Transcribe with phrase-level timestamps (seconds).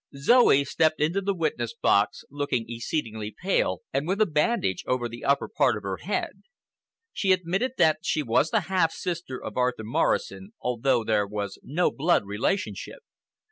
[0.17, 5.23] Zoe stepped into the witness box, looking exceedingly pale, and with a bandage over the
[5.23, 6.41] upper part of her head.
[7.13, 11.91] She admitted that she was the half sister of Arthur Morrison, although there was no
[11.91, 13.03] blood relationship.